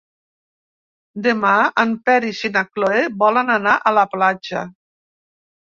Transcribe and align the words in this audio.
Demà 1.27 1.51
en 1.83 1.93
Peris 2.09 2.41
i 2.51 2.51
na 2.57 2.65
Cloè 2.71 3.05
volen 3.27 3.55
anar 3.59 3.79
a 3.93 3.97
la 4.01 4.09
platja. 4.17 4.67